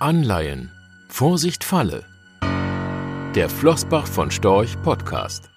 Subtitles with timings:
[0.00, 0.70] Anleihen.
[1.08, 2.04] Vorsicht Falle.
[3.34, 5.50] Der Flossbach von Storch Podcast.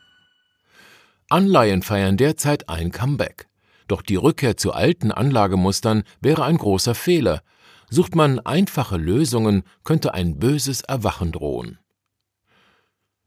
[1.30, 3.50] Anleihen feiern derzeit ein Comeback.
[3.88, 7.44] Doch die Rückkehr zu alten Anlagemustern wäre ein großer Fehler.
[7.92, 11.78] Sucht man einfache Lösungen, könnte ein böses Erwachen drohen.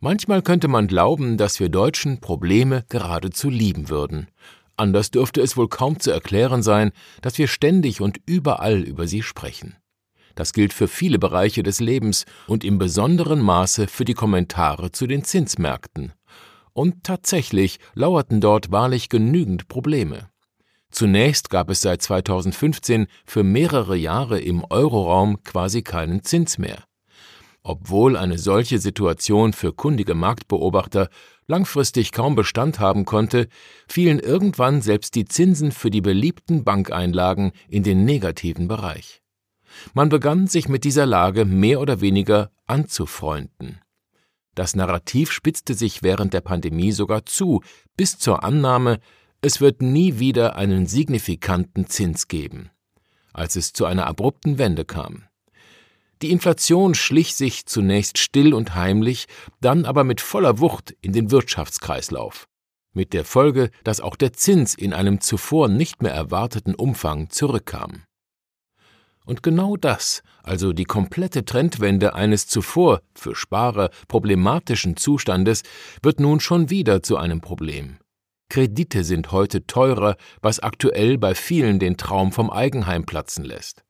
[0.01, 4.27] Manchmal könnte man glauben, dass wir Deutschen Probleme geradezu lieben würden.
[4.77, 6.91] Anders dürfte es wohl kaum zu erklären sein,
[7.23, 9.77] dass wir ständig und überall über sie sprechen.
[10.35, 15.07] Das gilt für viele Bereiche des Lebens und im besonderen Maße für die Kommentare zu
[15.07, 16.13] den Zinsmärkten.
[16.73, 20.29] Und tatsächlich lauerten dort wahrlich genügend Probleme.
[20.91, 26.85] Zunächst gab es seit 2015 für mehrere Jahre im Euroraum quasi keinen Zins mehr.
[27.63, 31.09] Obwohl eine solche Situation für kundige Marktbeobachter
[31.47, 33.49] langfristig kaum Bestand haben konnte,
[33.89, 39.24] fielen irgendwann selbst die Zinsen für die beliebten Bankeinlagen in den negativen Bereich.
[39.93, 43.81] Man begann sich mit dieser Lage mehr oder weniger anzufreunden.
[44.55, 47.63] Das Narrativ spitzte sich während der Pandemie sogar zu,
[47.97, 49.01] bis zur Annahme,
[49.41, 52.71] es wird nie wieder einen signifikanten Zins geben,
[53.33, 55.25] als es zu einer abrupten Wende kam.
[56.23, 59.27] Die Inflation schlich sich zunächst still und heimlich,
[59.61, 62.49] dann aber mit voller Wucht in den Wirtschaftskreislauf,
[62.95, 68.05] mit der Folge, dass auch der Zins in einem zuvor nicht mehr erwarteten Umfang zurückkam.
[69.27, 75.63] Und genau das, also die komplette Trendwende eines zuvor für Sparer problematischen Zustandes,
[76.03, 77.99] wird nun schon wieder zu einem Problem.
[78.51, 83.85] Kredite sind heute teurer, was aktuell bei vielen den Traum vom Eigenheim platzen lässt.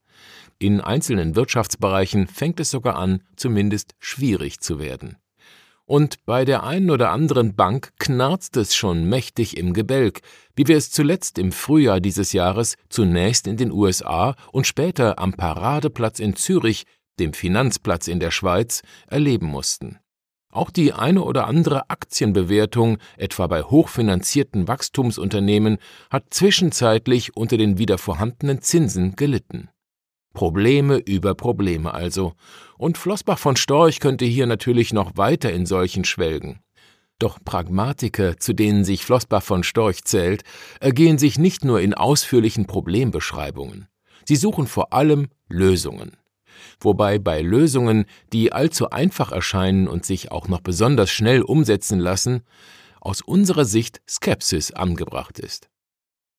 [0.57, 5.17] In einzelnen Wirtschaftsbereichen fängt es sogar an, zumindest schwierig zu werden.
[5.87, 10.21] Und bei der einen oder anderen Bank knarzt es schon mächtig im Gebälk,
[10.55, 15.33] wie wir es zuletzt im Frühjahr dieses Jahres zunächst in den USA und später am
[15.33, 16.85] Paradeplatz in Zürich,
[17.19, 19.99] dem Finanzplatz in der Schweiz, erleben mussten.
[20.51, 25.77] Auch die eine oder andere Aktienbewertung, etwa bei hochfinanzierten Wachstumsunternehmen,
[26.09, 29.69] hat zwischenzeitlich unter den wieder vorhandenen Zinsen gelitten.
[30.35, 32.33] Probleme über Probleme also.
[32.77, 36.59] Und Flossbach von Storch könnte hier natürlich noch weiter in solchen schwelgen.
[37.17, 40.43] Doch Pragmatiker, zu denen sich Flossbach von Storch zählt,
[40.79, 43.87] ergehen sich nicht nur in ausführlichen Problembeschreibungen.
[44.25, 46.17] Sie suchen vor allem Lösungen.
[46.79, 52.41] Wobei bei Lösungen, die allzu einfach erscheinen und sich auch noch besonders schnell umsetzen lassen,
[52.99, 55.69] aus unserer Sicht Skepsis angebracht ist.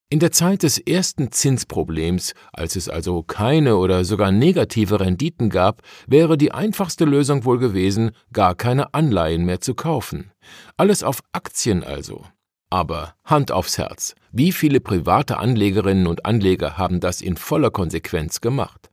[0.09, 5.81] In der Zeit des ersten Zinsproblems, als es also keine oder sogar negative Renditen gab,
[6.07, 10.31] wäre die einfachste Lösung wohl gewesen, gar keine Anleihen mehr zu kaufen.
[10.77, 12.23] Alles auf Aktien also.
[12.69, 18.39] Aber Hand aufs Herz, wie viele private Anlegerinnen und Anleger haben das in voller Konsequenz
[18.39, 18.89] gemacht?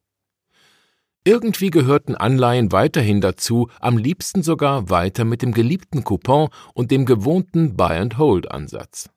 [1.25, 7.07] Irgendwie gehörten Anleihen weiterhin dazu, am liebsten sogar weiter mit dem geliebten Coupon und dem
[7.07, 9.11] gewohnten Buy-and-Hold-Ansatz.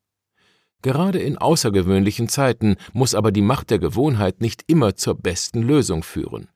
[0.82, 6.04] Gerade in außergewöhnlichen Zeiten muss aber die Macht der Gewohnheit nicht immer zur besten Lösung
[6.04, 6.50] führen.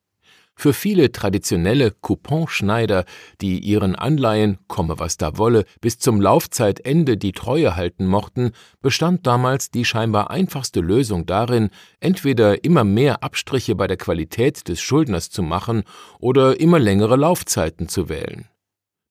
[0.56, 3.06] Für viele traditionelle Couponschneider,
[3.42, 9.26] die ihren Anleihen, komme was da wolle, bis zum Laufzeitende die Treue halten mochten, bestand
[9.26, 15.32] damals die scheinbar einfachste Lösung darin, entweder immer mehr Abstriche bei der Qualität des Schuldners
[15.32, 15.84] zu machen
[16.20, 18.48] oder immer längere Laufzeiten zu wählen.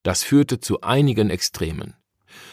[0.05, 1.97] Das führte zu einigen Extremen.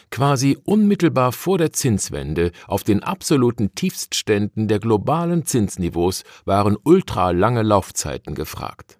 [0.09, 8.35] Quasi unmittelbar vor der Zinswende auf den absoluten Tiefstständen der globalen Zinsniveaus waren ultralange Laufzeiten
[8.35, 8.99] gefragt.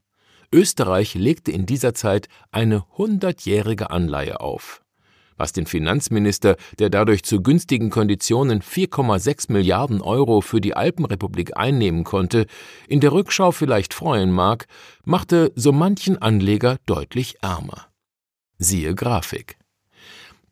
[0.51, 4.81] Österreich legte in dieser Zeit eine hundertjährige Anleihe auf
[5.37, 12.03] was den Finanzminister, der dadurch zu günstigen Konditionen 4,6 Milliarden Euro für die Alpenrepublik einnehmen
[12.03, 12.47] konnte,
[12.87, 14.67] in der Rückschau vielleicht freuen mag,
[15.05, 17.87] machte so manchen Anleger deutlich ärmer.
[18.57, 19.56] Siehe Grafik.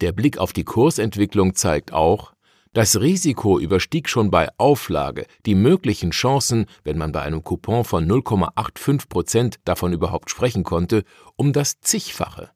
[0.01, 2.35] Der Blick auf die Kursentwicklung zeigt auch,
[2.75, 8.05] das Risiko überstieg schon bei Auflage die möglichen Chancen, wenn man bei einem Coupon von
[8.05, 11.05] 0,85 Prozent davon überhaupt sprechen konnte,
[11.37, 12.49] um das zigfache.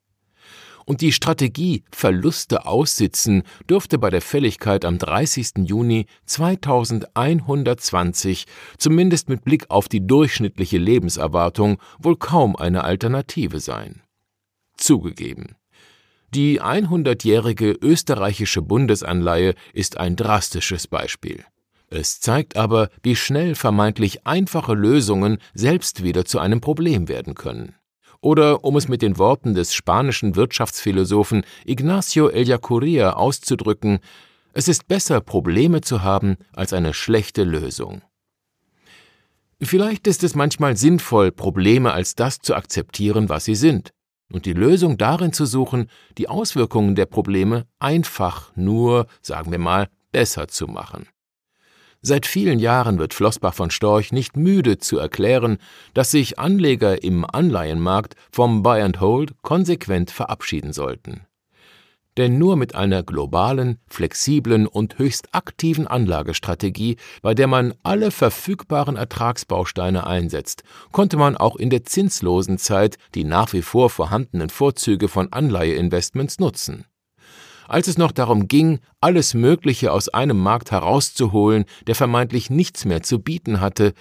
[0.85, 5.59] Und die Strategie Verluste aussitzen dürfte bei der Fälligkeit am 30.
[5.59, 8.45] Juni 2120,
[8.77, 14.01] zumindest mit Blick auf die durchschnittliche Lebenserwartung, wohl kaum eine Alternative sein.
[14.75, 15.55] Zugegeben.
[16.33, 21.43] Die 100-jährige österreichische Bundesanleihe ist ein drastisches Beispiel.
[21.87, 27.73] Es zeigt aber, wie schnell vermeintlich einfache Lösungen selbst wieder zu einem Problem werden können.
[28.21, 33.99] Oder um es mit den Worten des spanischen Wirtschaftsphilosophen Ignacio Ellacuría auszudrücken,
[34.53, 38.01] es ist besser, Probleme zu haben, als eine schlechte Lösung.
[39.61, 43.93] Vielleicht ist es manchmal sinnvoll, Probleme als das zu akzeptieren, was sie sind,
[44.31, 49.89] und die Lösung darin zu suchen, die Auswirkungen der Probleme einfach nur, sagen wir mal,
[50.11, 51.07] besser zu machen.
[52.01, 55.57] Seit vielen Jahren wird Flossbach von Storch nicht müde zu erklären,
[55.93, 61.25] dass sich Anleger im Anleihenmarkt vom Buy and Hold konsequent verabschieden sollten.
[62.19, 68.97] Denn nur mit einer globalen, flexiblen und höchst aktiven Anlagestrategie, bei der man alle verfügbaren
[68.97, 75.07] Ertragsbausteine einsetzt, konnte man auch in der zinslosen Zeit die nach wie vor vorhandenen Vorzüge
[75.07, 76.83] von Anleiheinvestments nutzen
[77.69, 83.03] als es noch darum ging, alles Mögliche aus einem Markt herauszuholen, der vermeintlich nichts mehr
[83.03, 83.93] zu bieten hatte,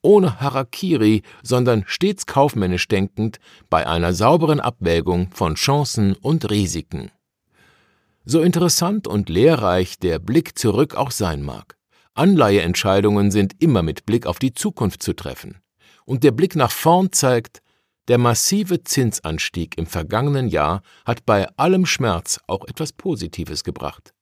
[0.00, 7.10] ohne Harakiri, sondern stets kaufmännisch denkend, bei einer sauberen Abwägung von Chancen und Risiken.
[8.28, 11.76] So interessant und lehrreich der Blick zurück auch sein mag.
[12.14, 15.58] Anleiheentscheidungen sind immer mit Blick auf die Zukunft zu treffen.
[16.04, 17.62] Und der Blick nach vorn zeigt,
[18.08, 24.12] der massive Zinsanstieg im vergangenen Jahr hat bei allem Schmerz auch etwas Positives gebracht.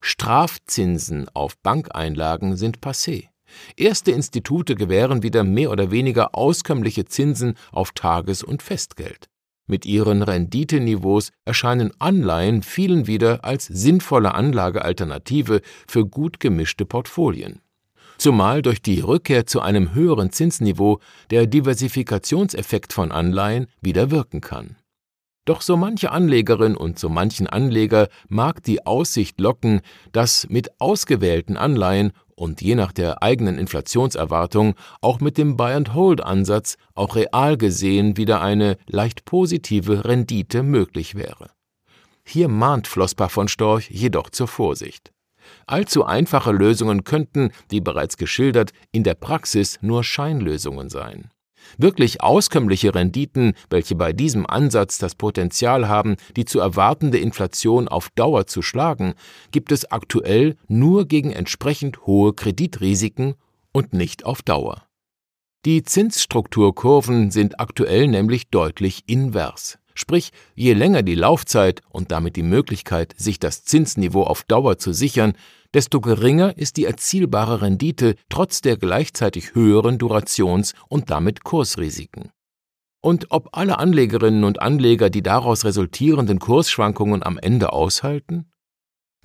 [0.00, 3.28] Strafzinsen auf Bankeinlagen sind passé.
[3.76, 9.28] Erste Institute gewähren wieder mehr oder weniger auskömmliche Zinsen auf Tages- und Festgeld.
[9.68, 17.60] Mit ihren Renditeniveaus erscheinen Anleihen vielen wieder als sinnvolle Anlagealternative für gut gemischte Portfolien
[18.18, 20.98] zumal durch die Rückkehr zu einem höheren Zinsniveau
[21.30, 24.76] der Diversifikationseffekt von Anleihen wieder wirken kann.
[25.44, 29.80] Doch so manche Anlegerin und so manchen Anleger mag die Aussicht locken,
[30.12, 37.16] dass mit ausgewählten Anleihen und je nach der eigenen Inflationserwartung auch mit dem Buy-and-Hold-Ansatz auch
[37.16, 41.50] real gesehen wieder eine leicht positive Rendite möglich wäre.
[42.24, 45.12] Hier mahnt Flossbach von Storch jedoch zur Vorsicht.
[45.66, 51.30] Allzu einfache Lösungen könnten, wie bereits geschildert, in der Praxis nur Scheinlösungen sein.
[51.76, 58.10] Wirklich auskömmliche Renditen, welche bei diesem Ansatz das Potenzial haben, die zu erwartende Inflation auf
[58.10, 59.14] Dauer zu schlagen,
[59.50, 63.34] gibt es aktuell nur gegen entsprechend hohe Kreditrisiken
[63.72, 64.84] und nicht auf Dauer.
[65.64, 69.78] Die Zinsstrukturkurven sind aktuell nämlich deutlich invers.
[69.98, 74.92] Sprich, je länger die Laufzeit und damit die Möglichkeit, sich das Zinsniveau auf Dauer zu
[74.92, 75.32] sichern,
[75.74, 82.30] desto geringer ist die erzielbare Rendite trotz der gleichzeitig höheren Durations- und damit Kursrisiken.
[83.00, 88.52] Und ob alle Anlegerinnen und Anleger die daraus resultierenden Kursschwankungen am Ende aushalten?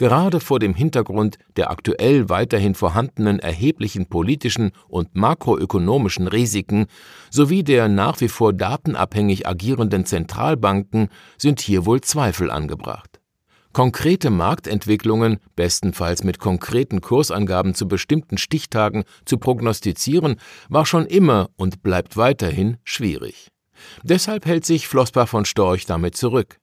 [0.04, 6.88] Gerade vor dem Hintergrund der aktuell weiterhin vorhandenen erheblichen politischen und makroökonomischen Risiken
[7.30, 11.08] sowie der nach wie vor datenabhängig agierenden Zentralbanken
[11.38, 13.22] sind hier wohl Zweifel angebracht.
[13.72, 20.36] Konkrete Marktentwicklungen, bestenfalls mit konkreten Kursangaben zu bestimmten Stichtagen, zu prognostizieren,
[20.68, 23.54] war schon immer und bleibt weiterhin schwierig.
[24.04, 26.60] Deshalb hält sich Flossbach von Storch damit zurück.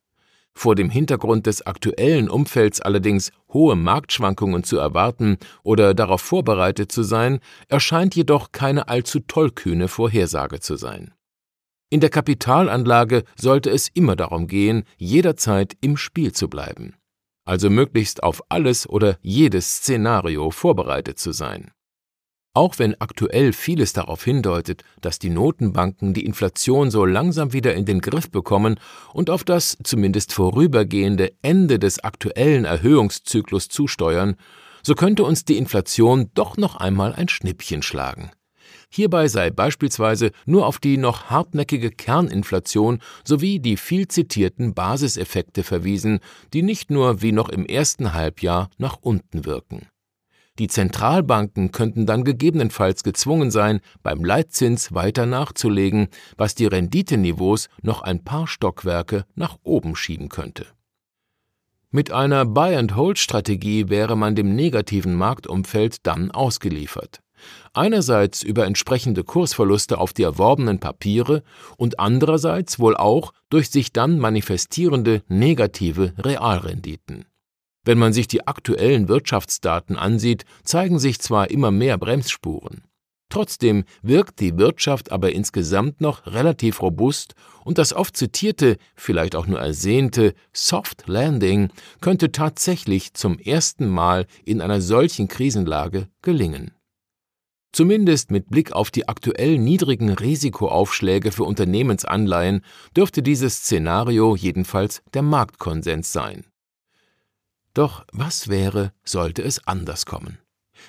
[0.61, 7.03] Vor dem Hintergrund des aktuellen Umfelds allerdings hohe Marktschwankungen zu erwarten oder darauf vorbereitet zu
[7.03, 11.15] sein, erscheint jedoch keine allzu tollkühne Vorhersage zu sein.
[11.89, 16.95] In der Kapitalanlage sollte es immer darum gehen, jederzeit im Spiel zu bleiben,
[17.47, 21.71] also möglichst auf alles oder jedes Szenario vorbereitet zu sein.
[22.53, 27.85] Auch wenn aktuell vieles darauf hindeutet, dass die Notenbanken die Inflation so langsam wieder in
[27.85, 28.81] den Griff bekommen
[29.13, 34.35] und auf das zumindest vorübergehende Ende des aktuellen Erhöhungszyklus zusteuern,
[34.83, 38.33] so könnte uns die Inflation doch noch einmal ein Schnippchen schlagen.
[38.93, 46.19] Hierbei sei beispielsweise nur auf die noch hartnäckige Kerninflation sowie die viel zitierten Basiseffekte verwiesen,
[46.53, 49.87] die nicht nur wie noch im ersten Halbjahr nach unten wirken.
[50.61, 58.03] Die Zentralbanken könnten dann gegebenenfalls gezwungen sein, beim Leitzins weiter nachzulegen, was die Renditeniveaus noch
[58.03, 60.67] ein paar Stockwerke nach oben schieben könnte.
[61.91, 67.21] Mit einer Buy-and-Hold-Strategie wäre man dem negativen Marktumfeld dann ausgeliefert.
[67.73, 71.43] Einerseits über entsprechende Kursverluste auf die erworbenen Papiere
[71.79, 77.25] und andererseits wohl auch durch sich dann manifestierende negative Realrenditen.
[77.85, 82.85] Wenn man sich die aktuellen Wirtschaftsdaten ansieht, zeigen sich zwar immer mehr Bremsspuren.
[83.31, 87.35] Trotzdem wirkt die Wirtschaft aber insgesamt noch relativ robust
[87.65, 91.71] und das oft zitierte, vielleicht auch nur ersehnte Soft Landing
[92.01, 96.73] könnte tatsächlich zum ersten Mal in einer solchen Krisenlage gelingen.
[97.73, 102.65] Zumindest mit Blick auf die aktuell niedrigen Risikoaufschläge für Unternehmensanleihen
[102.97, 106.50] dürfte dieses Szenario jedenfalls der Marktkonsens sein.
[107.75, 110.39] Doch was wäre, sollte es anders kommen?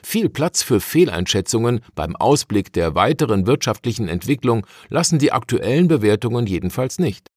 [0.03, 6.97] Viel Platz für Fehleinschätzungen beim Ausblick der weiteren wirtschaftlichen Entwicklung lassen die aktuellen Bewertungen jedenfalls
[6.97, 7.29] nicht.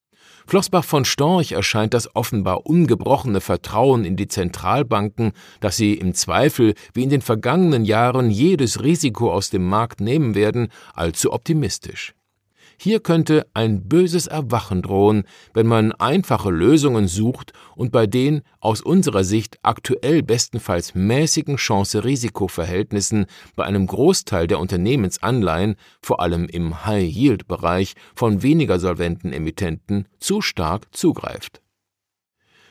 [0.46, 6.74] Flossbach von Storch erscheint das offenbar ungebrochene Vertrauen in die Zentralbanken, dass sie im Zweifel
[6.92, 12.14] wie in den vergangenen Jahren jedes Risiko aus dem Markt nehmen werden, allzu optimistisch.
[12.78, 18.80] Hier könnte ein böses Erwachen drohen, wenn man einfache Lösungen sucht und bei den aus
[18.80, 23.26] unserer Sicht aktuell bestenfalls mäßigen Chance-Risiko-Verhältnissen
[23.56, 30.86] bei einem Großteil der Unternehmensanleihen, vor allem im High-Yield-Bereich von weniger solventen Emittenten, zu stark
[30.94, 31.63] zugreift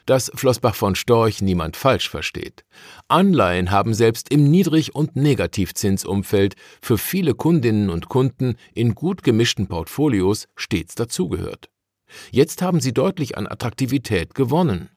[0.05, 2.63] dass Flossbach von Storch niemand falsch versteht.
[3.07, 9.67] Anleihen haben selbst im Niedrig- und Negativzinsumfeld für viele Kundinnen und Kunden in gut gemischten
[9.67, 11.69] Portfolios stets dazugehört.
[12.31, 14.89] Jetzt haben sie deutlich an Attraktivität gewonnen.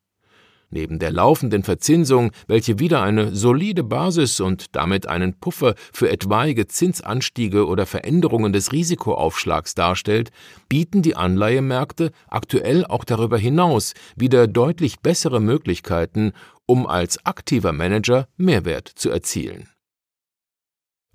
[0.70, 6.66] Neben der laufenden Verzinsung, welche wieder eine solide Basis und damit einen Puffer für etwaige
[6.66, 10.30] Zinsanstiege oder Veränderungen des Risikoaufschlags darstellt,
[10.68, 16.32] bieten die Anleihemärkte aktuell auch darüber hinaus wieder deutlich bessere Möglichkeiten,
[16.66, 19.68] um als aktiver Manager Mehrwert zu erzielen.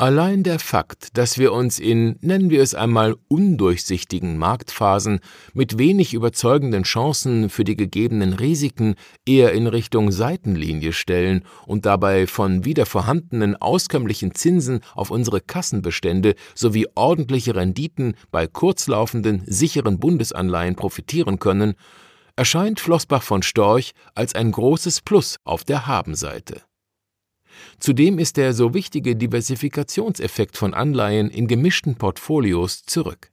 [0.02, 5.20] Allein der Fakt, dass wir uns in, nennen wir es einmal, undurchsichtigen Marktphasen
[5.54, 8.96] mit wenig überzeugenden Chancen für die gegebenen Risiken
[9.28, 16.34] eher in Richtung Seitenlinie stellen und dabei von wieder vorhandenen auskömmlichen Zinsen auf unsere Kassenbestände
[16.56, 21.76] sowie ordentliche Renditen bei kurzlaufenden, sicheren Bundesanleihen profitieren können,
[22.36, 26.64] erscheint Flossbach von Storch als ein großes Plus auf der Habenseite.
[27.80, 33.32] Zudem ist der so wichtige Diversifikationseffekt von Anleihen in gemischten Portfolios zurück.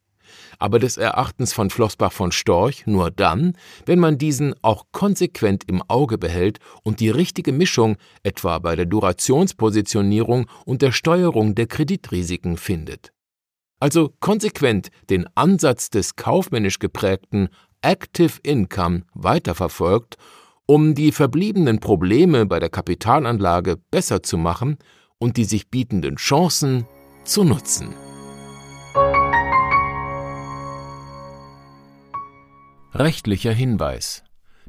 [0.58, 3.56] Aber des Erachtens von Flossbach von Storch nur dann,
[3.86, 8.86] wenn man diesen auch konsequent im Auge behält und die richtige Mischung etwa bei der
[8.86, 13.12] Durationspositionierung und der Steuerung der Kreditrisiken findet.
[13.80, 17.48] Also konsequent den Ansatz des kaufmännisch geprägten
[17.80, 20.16] Active Income weiterverfolgt
[20.70, 24.76] um die verbliebenen Probleme bei der Kapitalanlage besser zu machen
[25.18, 26.86] und die sich bietenden Chancen
[27.24, 27.94] zu nutzen.
[32.92, 34.22] Rechtlicher Hinweis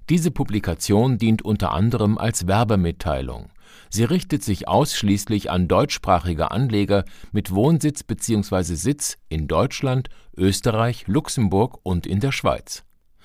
[0.10, 3.52] diese Publikation dient unter anderem als Werbemitteilung.
[3.92, 8.74] Sie richtet sich ausschließlich an deutschsprachige Anleger mit Wohnsitz bzw.
[8.74, 12.84] Sitz in Deutschland, Österreich, Luxemburg und in der Schweiz.